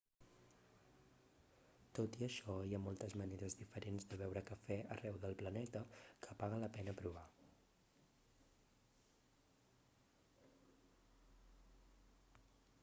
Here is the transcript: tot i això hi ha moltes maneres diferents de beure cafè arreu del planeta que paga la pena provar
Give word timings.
tot 1.97 2.15
i 2.21 2.23
això 2.27 2.53
hi 2.69 2.71
ha 2.77 2.79
moltes 2.85 3.13
maneres 3.21 3.55
diferents 3.59 4.07
de 4.13 4.17
beure 4.21 4.41
cafè 4.47 4.77
arreu 4.95 5.19
del 5.25 5.37
planeta 5.41 5.81
que 6.27 6.35
paga 6.43 6.59
la 6.63 6.69
pena 6.77 6.95
provar 7.01 7.27